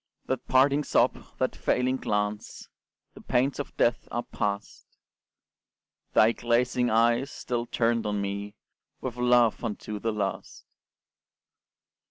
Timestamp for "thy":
6.13-6.31